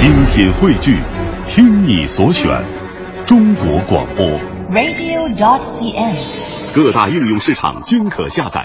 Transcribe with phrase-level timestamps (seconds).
[0.00, 0.98] 精品汇聚，
[1.44, 2.50] 听你所选，
[3.26, 4.24] 中国广播。
[4.70, 6.74] radio.dot.cn，。
[6.74, 8.64] 各大应用市场均可下载。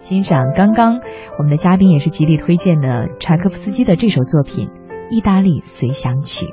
[0.00, 1.00] 欣赏刚刚
[1.38, 4.68] 我们的嘉宾也是极力推荐的柴可夫斯基的这首作品
[5.10, 6.46] 《意大利随想曲》。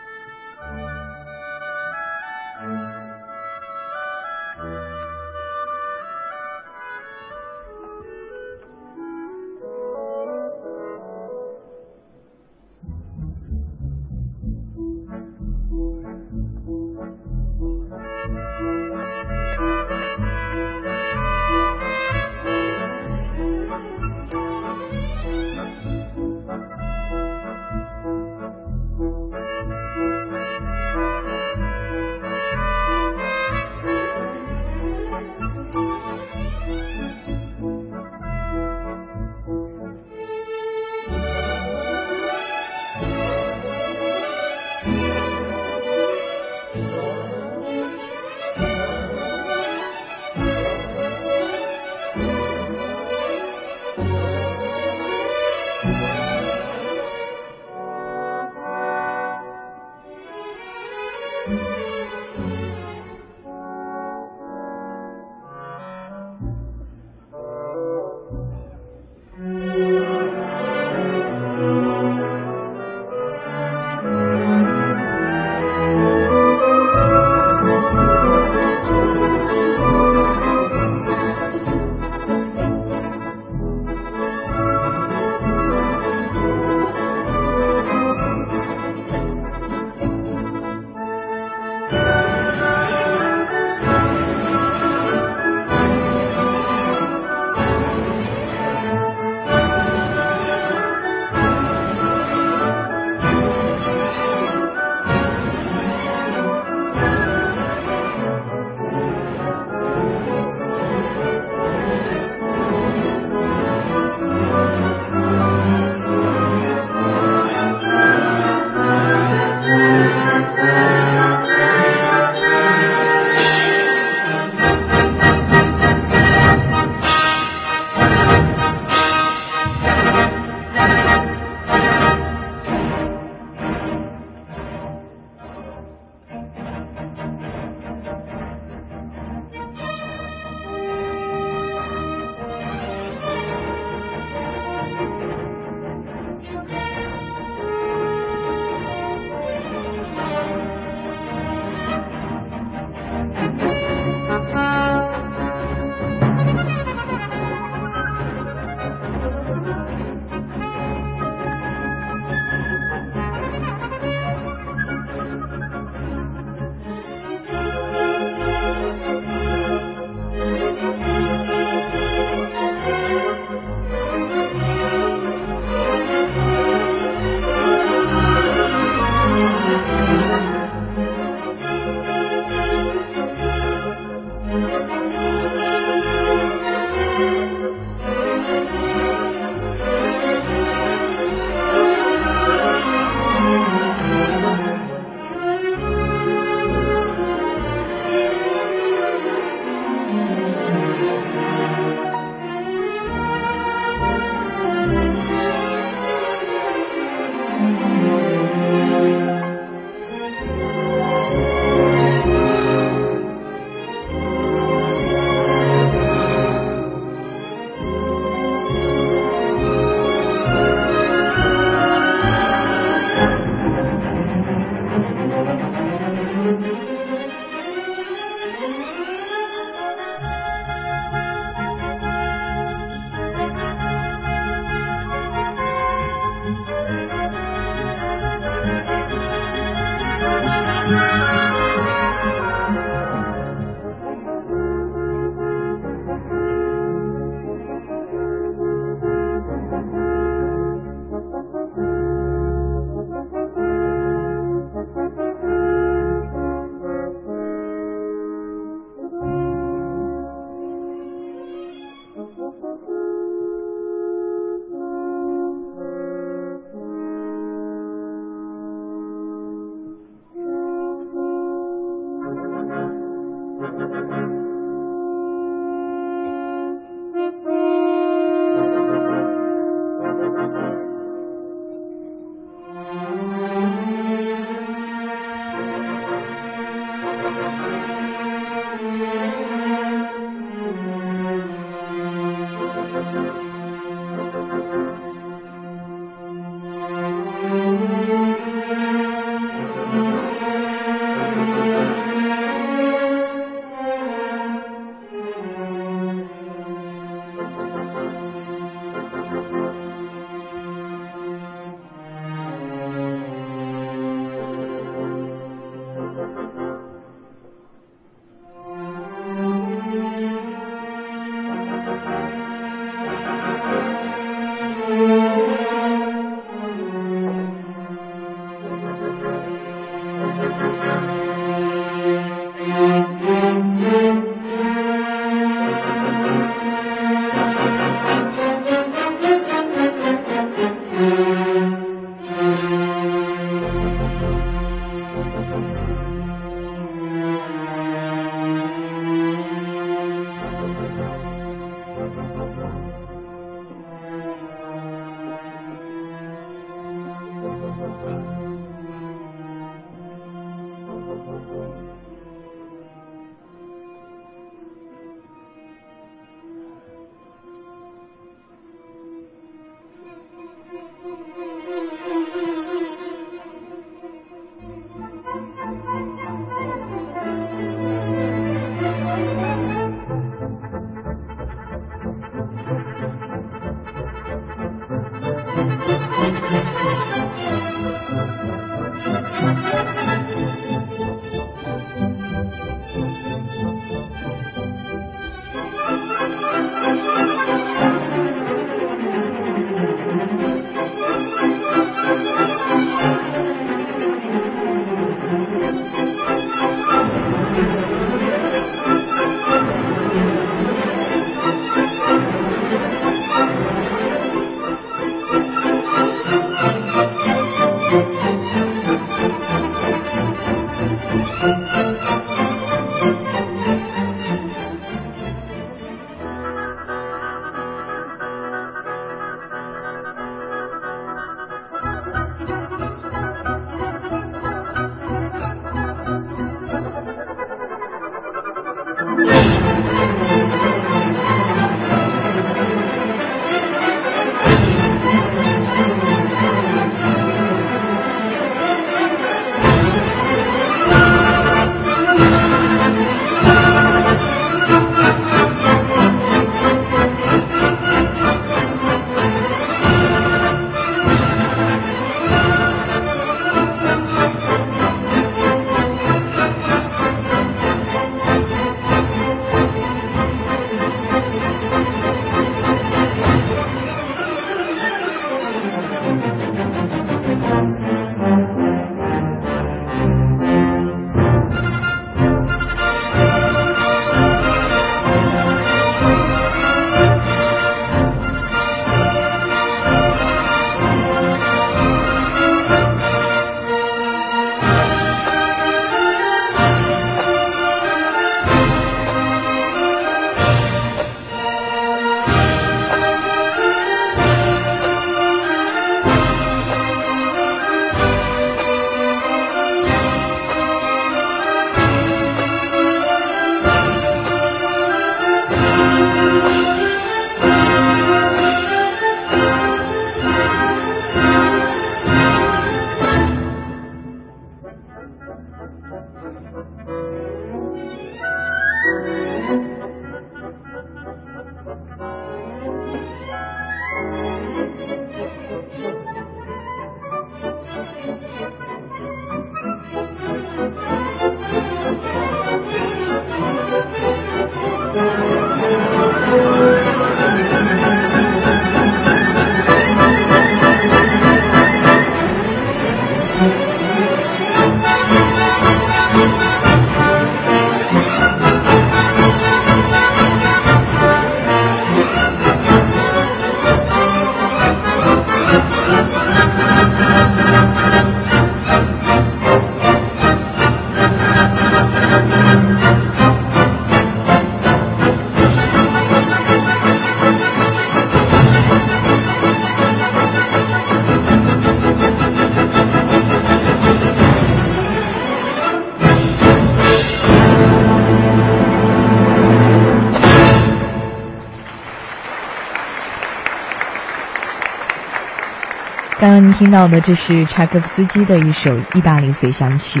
[596.24, 600.00] 刚刚您听到的，这是柴可夫斯基的一首意大利随想曲。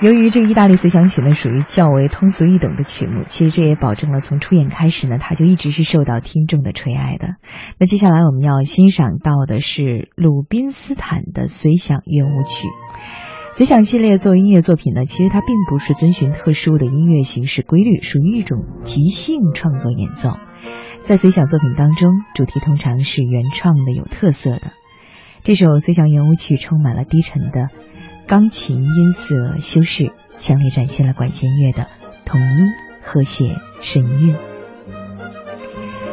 [0.00, 7.30] 由于这个意大利随想曲呢，属于较为通俗易懂的曲目，其实这也保证了从出演开始呢，它就一直是受到听众的垂爱的。
[7.80, 12.68] 那接下来我们要欣赏到的是鲁宾斯坦的随想圆舞曲。
[13.50, 20.34] 随想系列作为音乐作品呢，其实它并不是遵循特殊的音乐形式规律，属于一种即兴创作演奏。
[21.00, 24.70] 在随想作品当中，主题通常是原创的、有特色的。
[25.44, 27.68] 这首随想圆舞曲充满了低沉的
[28.28, 31.88] 钢琴音色修饰，强烈展现了管弦乐的
[32.24, 32.44] 统一、
[33.02, 34.36] 和谐、神韵。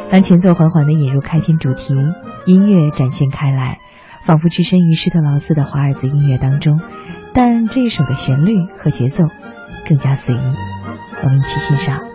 [0.09, 1.93] 当前奏缓缓地引入开篇主题，
[2.47, 3.77] 音乐展现开来，
[4.25, 6.81] 仿佛置身于施特劳斯的华尔兹音乐当中。
[7.31, 9.25] 但这一首的旋律和节奏
[9.87, 10.39] 更加随意，
[11.23, 12.08] 我们一起欣赏。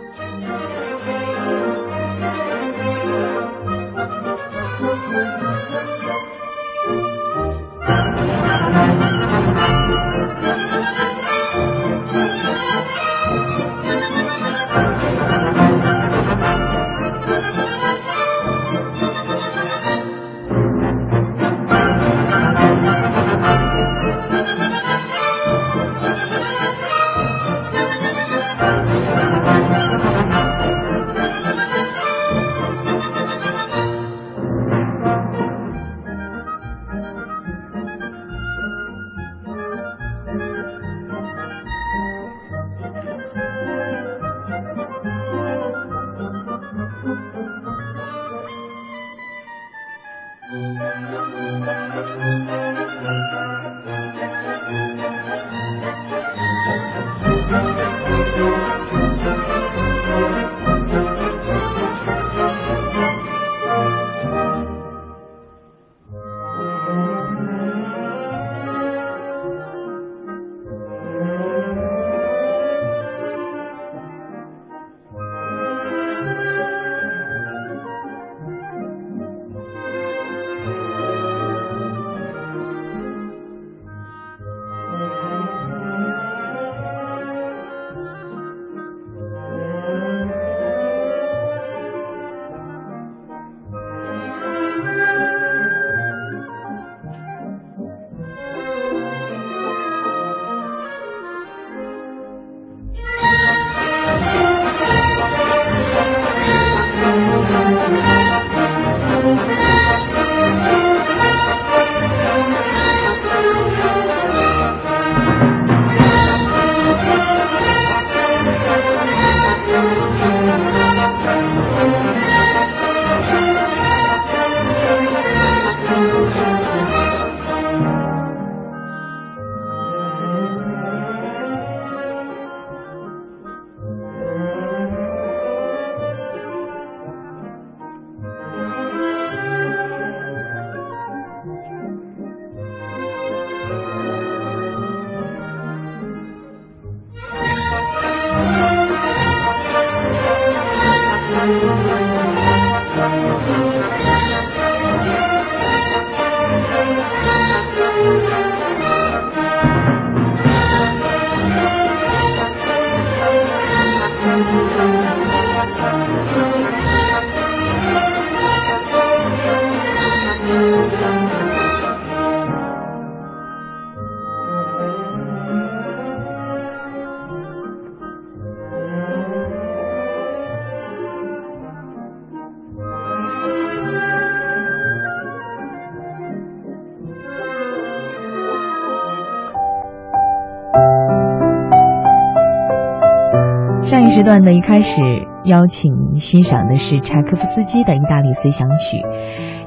[194.25, 195.01] 段的一开始
[195.45, 198.97] 邀请欣赏的是柴可夫斯基的《意大利随想曲》。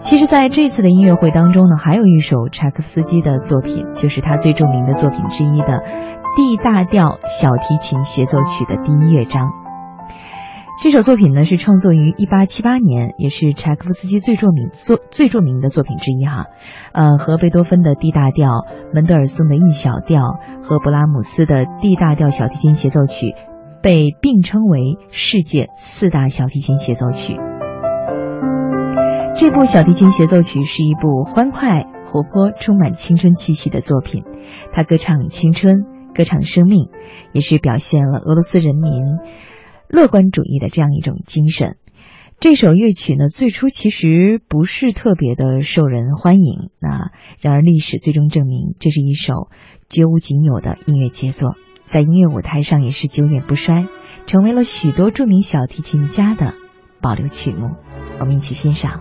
[0.01, 5.67] 其实，在这次的音乐会当中呢，还有一首柴可夫斯基的作品，就是他最著名的作品之一的
[6.37, 9.49] 《D 大调小提琴协奏曲》的第一乐章。
[10.83, 16.47] 这首作品呢是创作于1878年，也是柴可夫斯基最著名作最著名的作品之一哈。
[16.93, 23.35] 呃，和贝多芬的 D 大调、门德尔松的 E 小调和布拉姆斯的 D 大调小提琴协奏曲。
[23.83, 27.37] 被并称为世界四大小提琴协奏曲。
[29.35, 34.25] 这部小提琴协奏曲是一部欢快、活泼、充满青春气息的作品。
[34.73, 36.89] 它歌唱青春，歌唱生命，
[37.33, 38.93] 也是表现了俄罗斯人民
[39.89, 41.77] 乐观主义的这样一种精神。
[42.41, 46.71] 这首乐曲呢，最初其实不是特别的受人欢迎。
[46.81, 47.11] 那
[47.41, 49.49] 然而历史最终证明，这是一首
[49.89, 51.55] 绝无仅有的音乐杰作。
[51.89, 53.87] 在音乐舞台上也是久演不衰，
[54.27, 56.53] 成为了许多著名小提琴家的
[57.01, 57.77] 保留曲目。
[58.21, 59.01] 我们一起欣赏。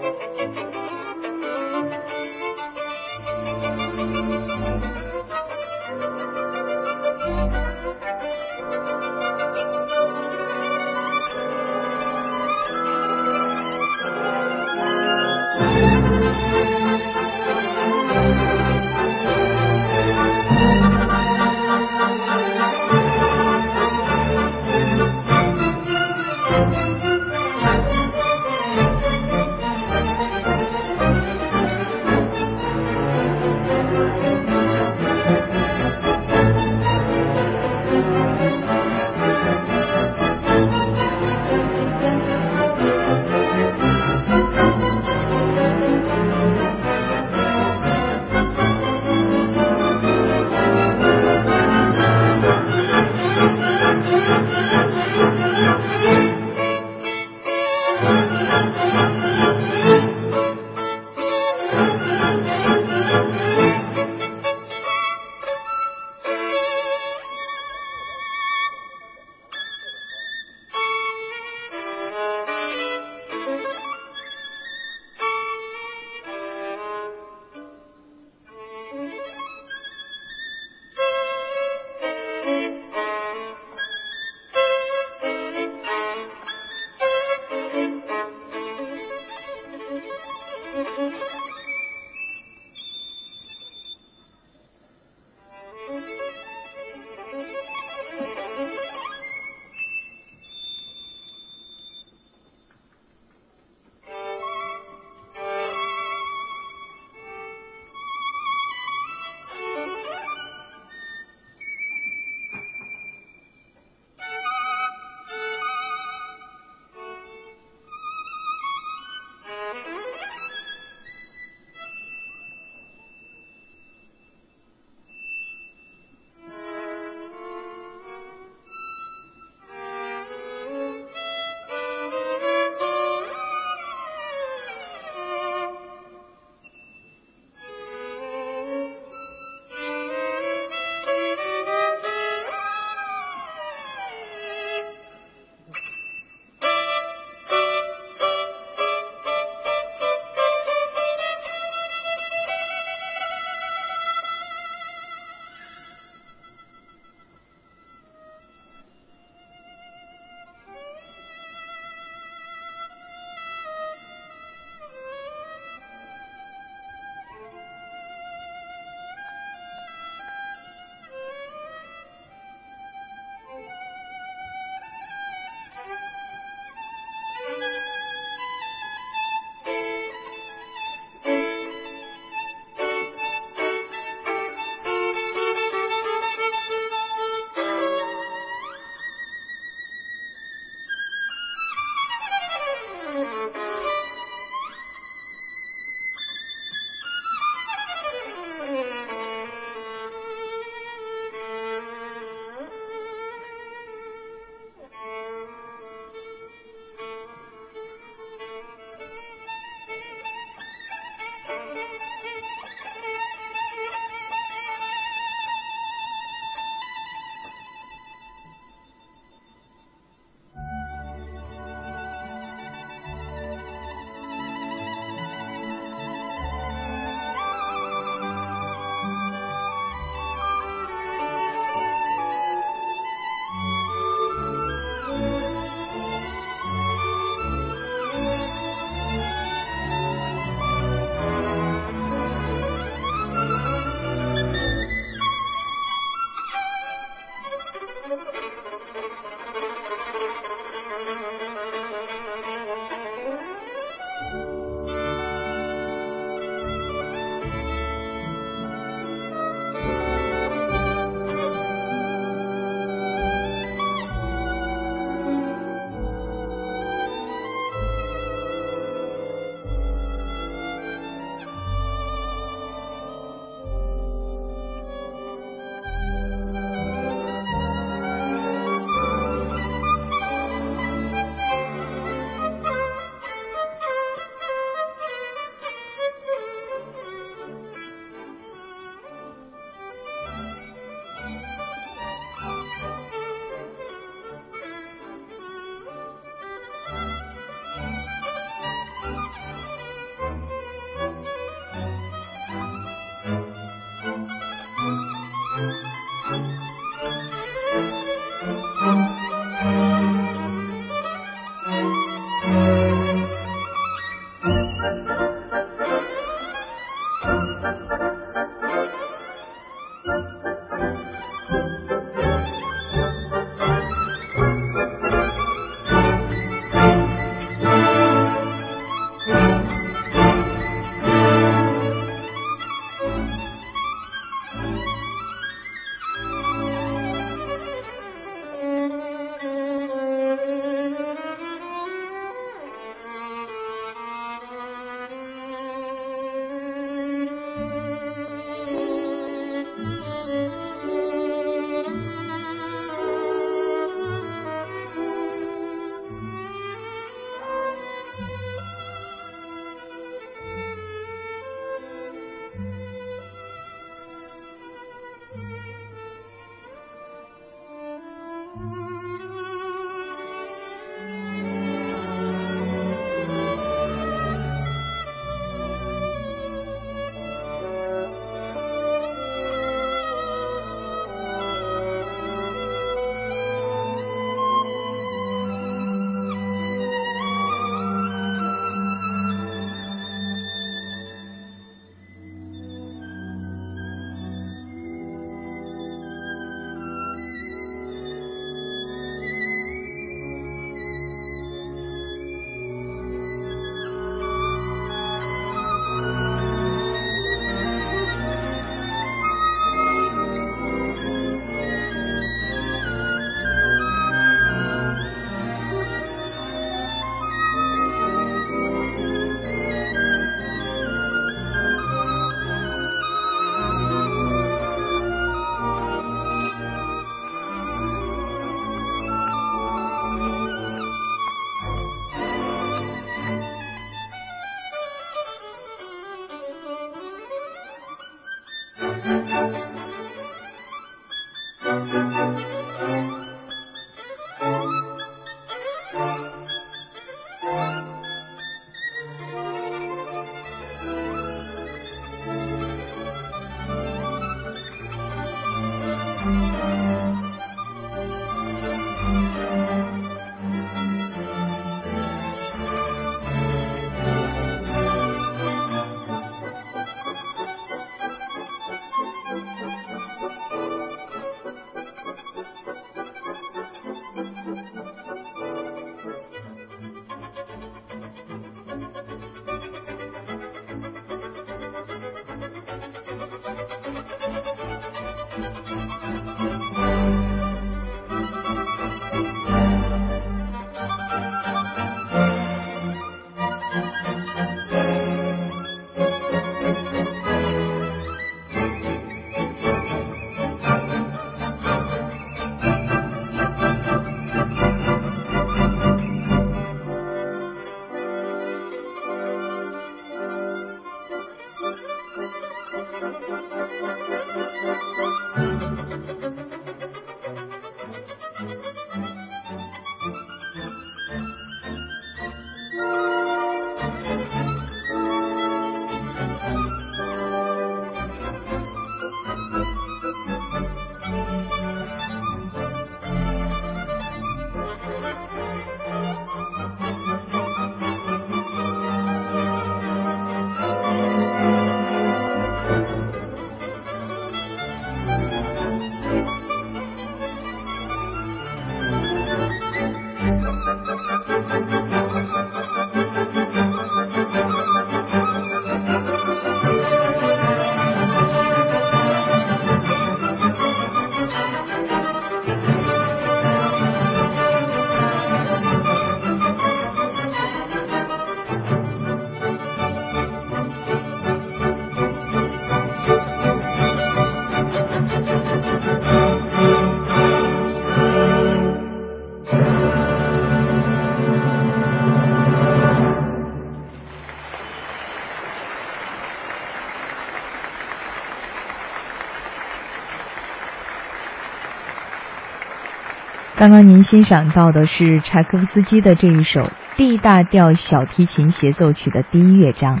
[593.60, 600.00] 刚刚您欣赏到的是柴可夫斯基的这一首 D 大调小提琴协奏曲的第一乐章。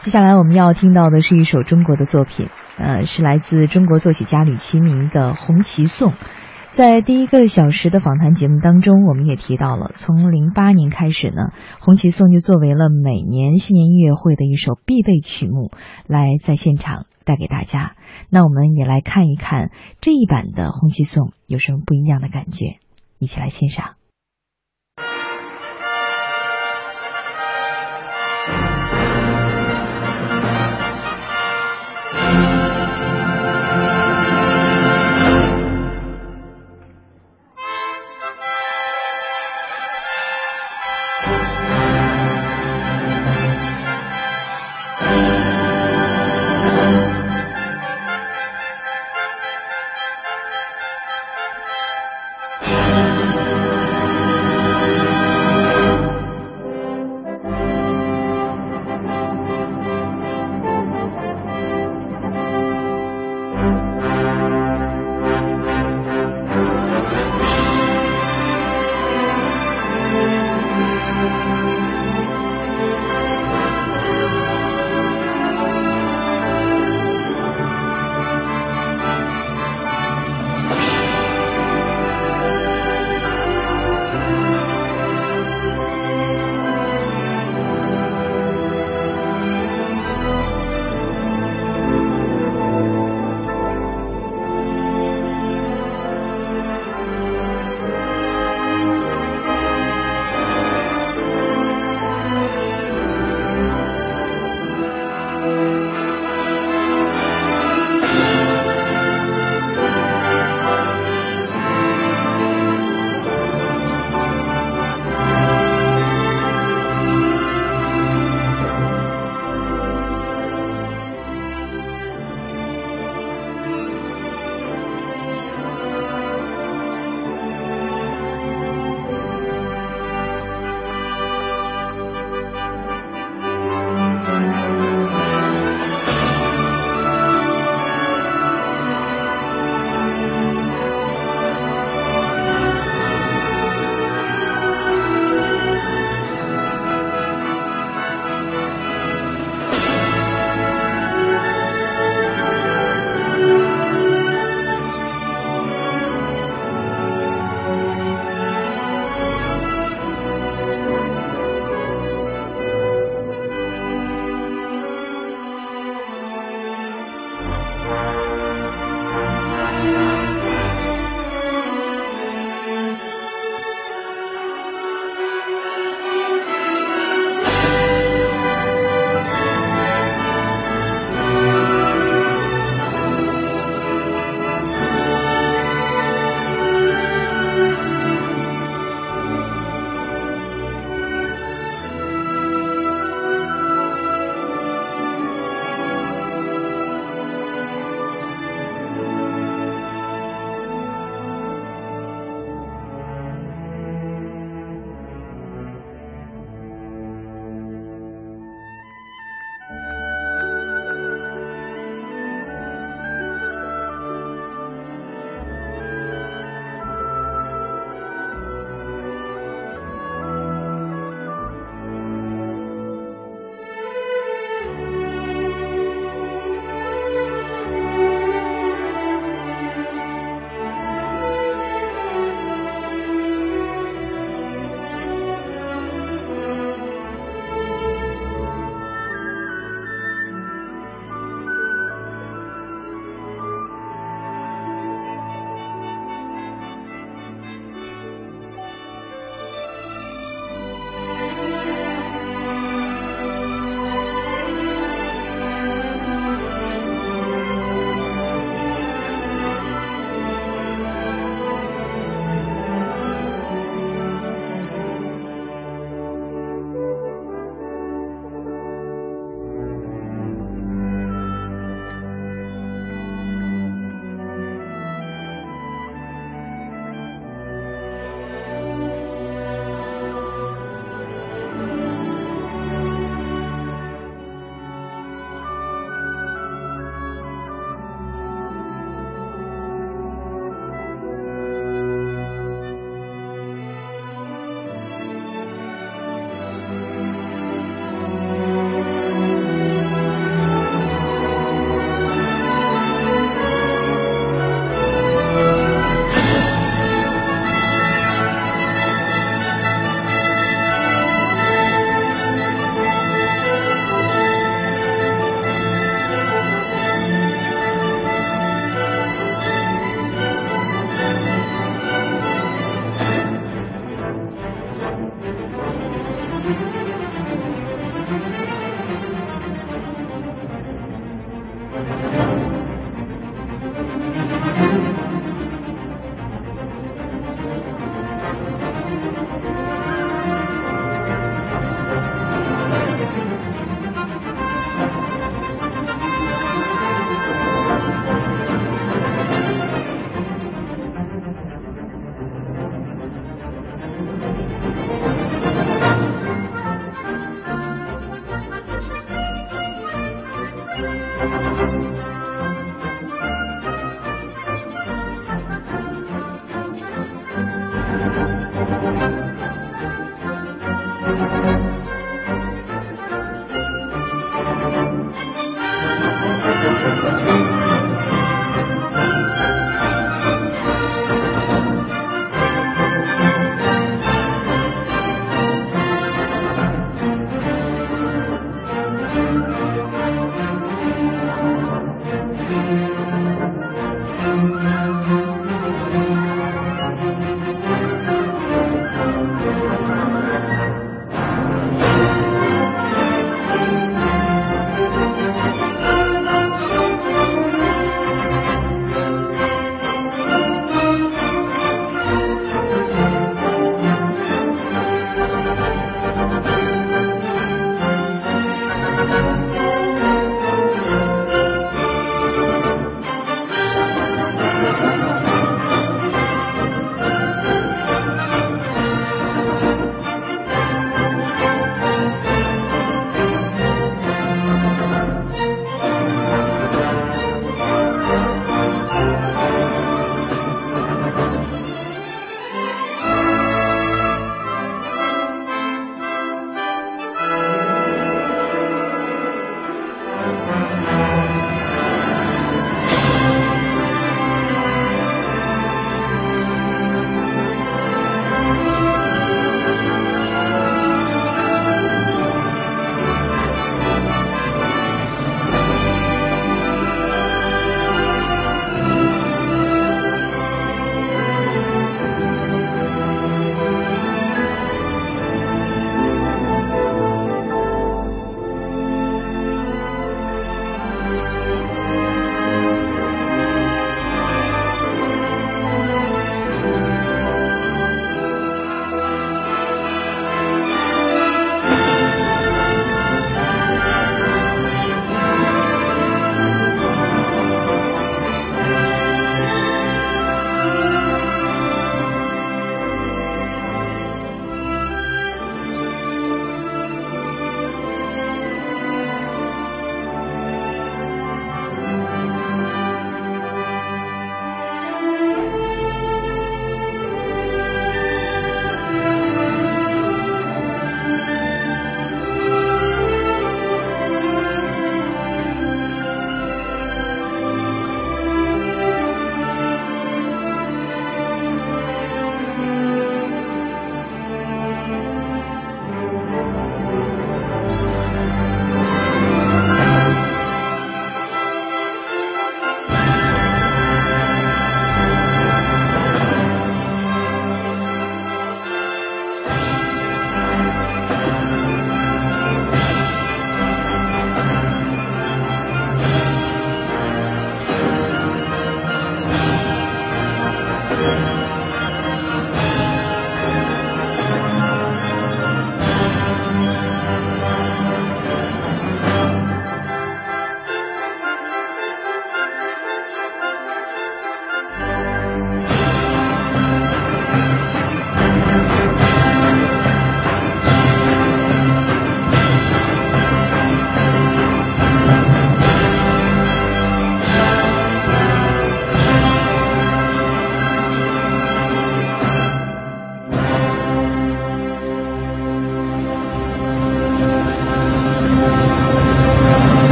[0.00, 6.10] 接下来我们要听到的是一首中国的作品，呃，是来自中国作曲家吕其明的《红旗颂》。
[6.74, 15.70] 在第一个小时的访谈节目当中，我们也提到了，从零八年开始呢，《红旗颂》就作为了每年新年音乐会的一首必备曲目，
[16.08, 17.94] 来在现场带给大家。
[18.28, 19.70] 那我们也来看一看
[20.00, 22.78] 这一版的《红旗颂》有什么不一样的感觉，
[23.20, 23.94] 一起来欣赏。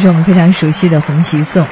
[0.00, 1.66] 是我们非常熟悉的《红旗颂》。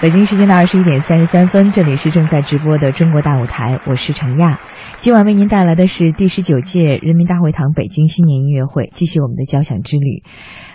[0.00, 4.58] 北京时间的二十一点三十三分，这里是正在直播的《中国大舞台》，我是程亚。
[5.00, 10.22] 今晚为您带来的是第十九届人民大会堂北京新年音乐会，继续我们的交响之旅。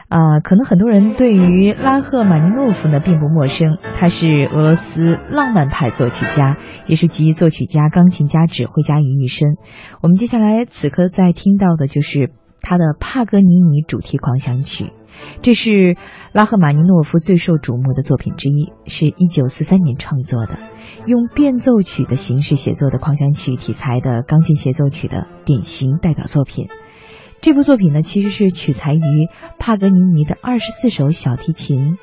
[0.07, 9.55] 啊，可能很多人对于拉赫玛尼诺夫呢并不陌生，他是俄罗斯浪漫派作曲家，也是集作曲家、钢琴家、指挥家于一身。
[10.03, 12.29] 我们接下来此刻在听到的就是
[12.61, 14.91] 他的帕格尼尼主题狂想曲。
[15.41, 15.97] 这是
[16.31, 20.57] 拉赫玛尼诺夫最受瞩目的作品之一，是一九四三年创作的，
[21.05, 26.69] 用变奏曲的形式写作的狂想曲题材的钢琴协奏曲的典型代表作品。
[27.41, 29.01] 这部作品呢，其实是取材于
[29.59, 31.97] 帕格尼尼的二十四首小提琴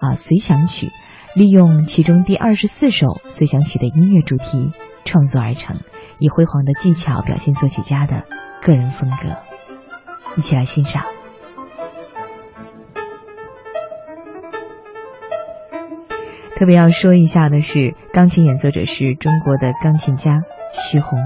[0.00, 0.88] 啊随想曲，
[1.34, 4.70] 利用其中第二十四首随想曲的音乐主题
[5.04, 5.80] 创作而成，
[6.18, 8.24] 以辉煌的技巧表现作曲家的
[8.62, 9.36] 个人风格。
[10.38, 11.15] 一起来欣赏。
[16.58, 20.42] 特别要说一下的是，钢琴演奏者是中国的钢琴家
[20.72, 21.18] 徐宏。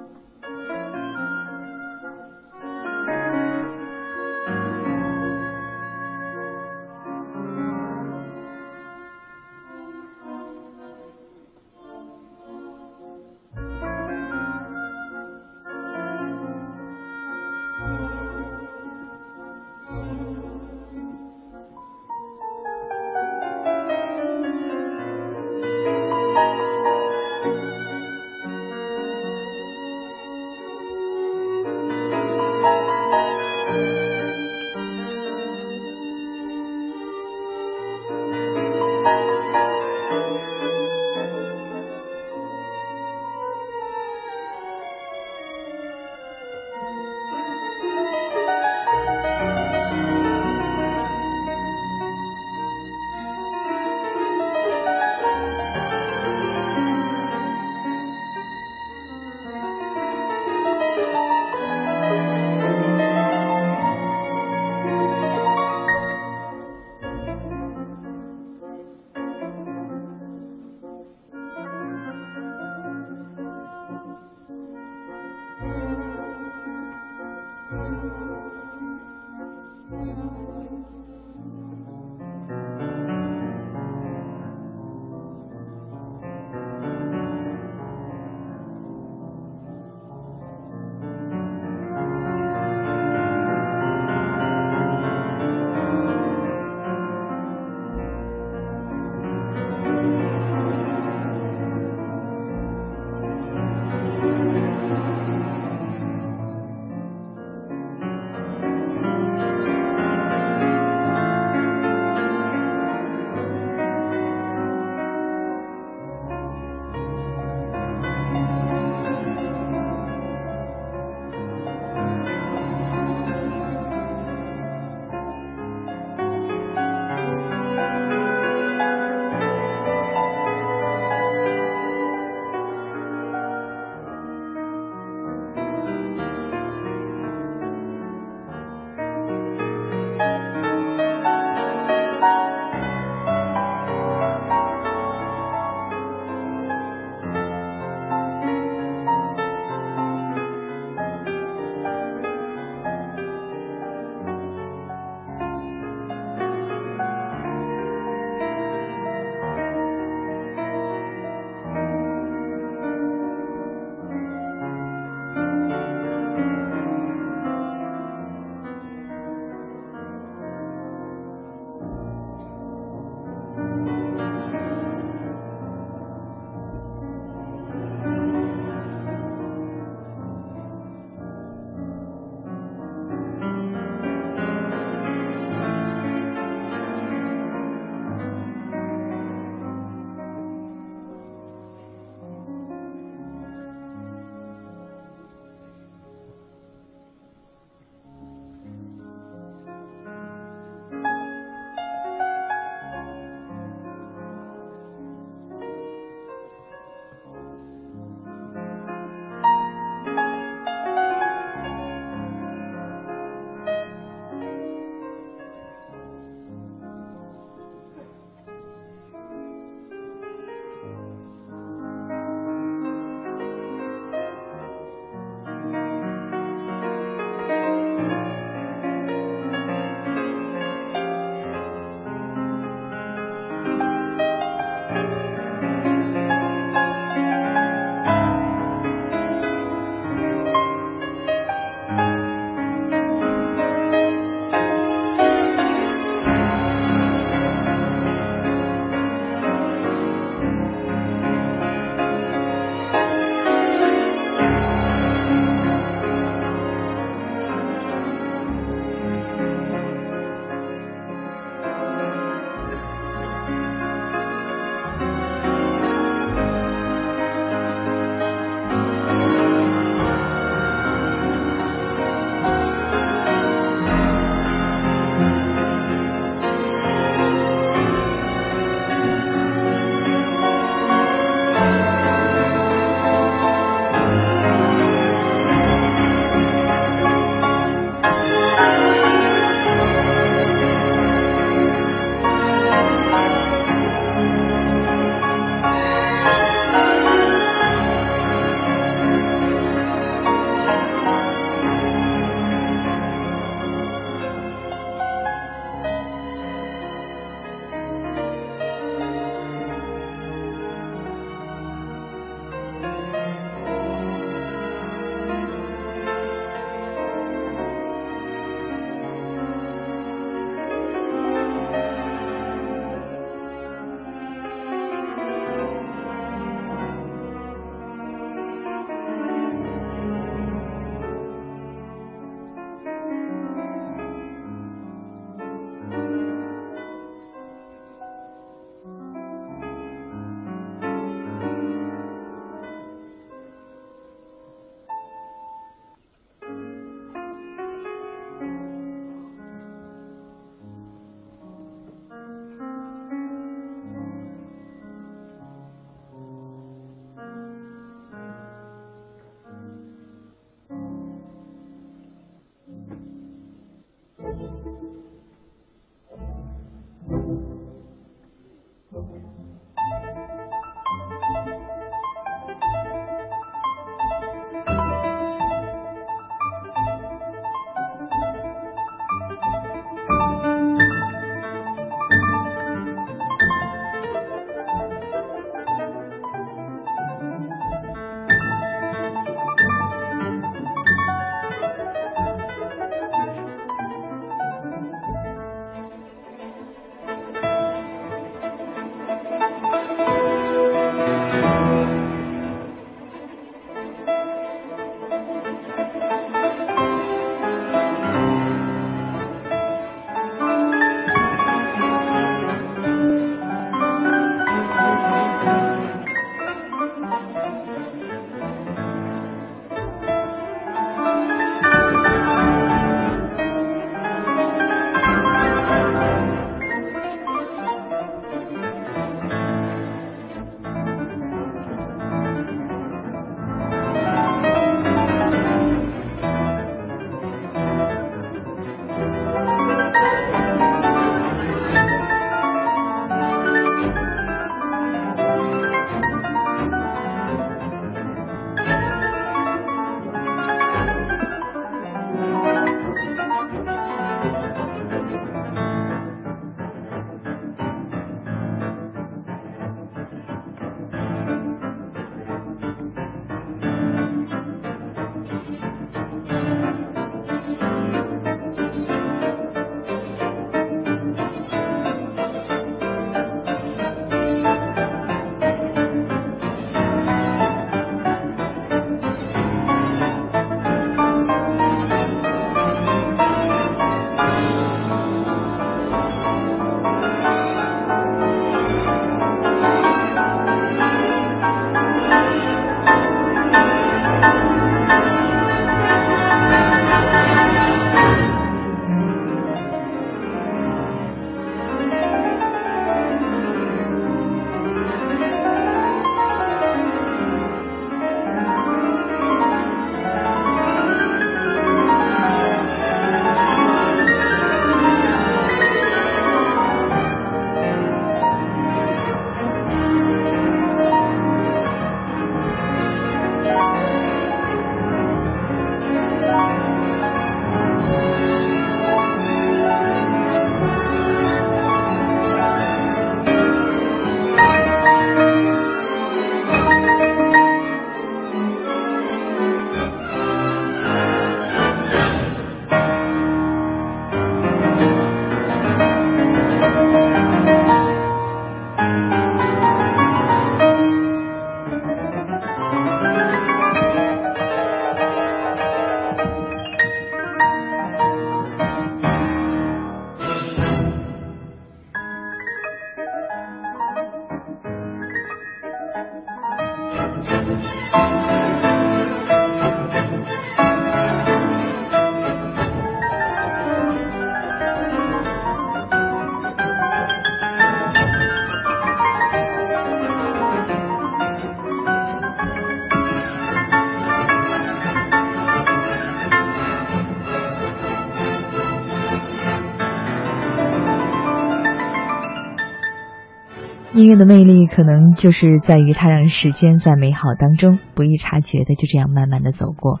[593.98, 600.00] 音乐的魅力可能就是在于它让时间在美好当中不易察觉的就这样慢慢的走过。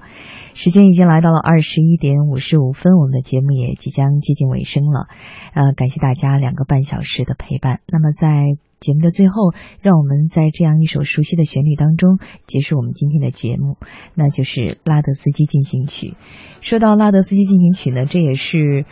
[0.54, 5.08] 时间已经来到了二十一点五十五分，我们的节目也即将接近尾声了。
[5.52, 7.80] 呃，感谢大家两个半小时的陪伴。
[7.88, 9.52] 那么在节目的最后，
[9.82, 13.78] 让我们在这样一首熟悉的旋律当中结束我们今天的节目，
[14.14, 16.14] 那就是拉德斯基进行曲。
[16.60, 18.84] 说到拉德斯基进行曲呢，这也是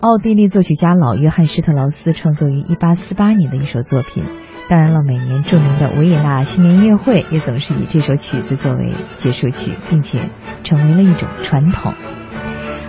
[0.00, 4.24] 奥地利作曲家老约翰施特劳斯创作于一八四八年的一首作品。
[4.72, 10.30] 当然了，每年著名的维也纳新年音乐会也总是以这首曲子作为结束曲，并且
[10.64, 11.92] 成为了一种传统。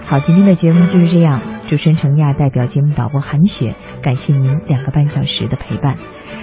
[0.06, 1.42] 好，今天的节目就是这样。
[1.68, 5.98] 主持人程亚代表节目导播韩雪，感谢您两个半小时的陪伴。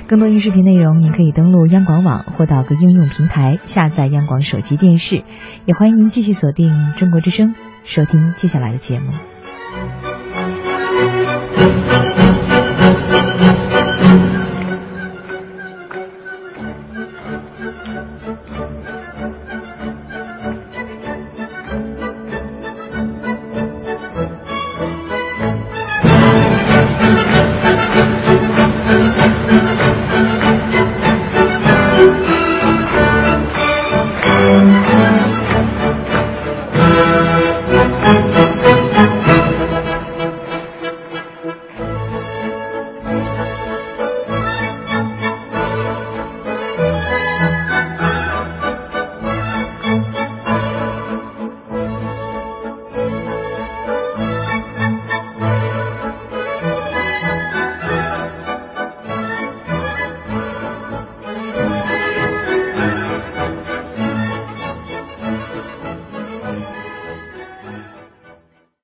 [0.06, 5.24] 更多音视频内容，您可以登录央广网或到各应用平台下载央广手机电视。
[5.64, 7.54] 也欢迎您继续锁定中国之声，
[7.84, 9.12] 收听接下来的节目。